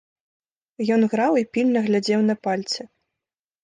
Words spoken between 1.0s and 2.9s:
граў і пільна глядзеў на пальцы.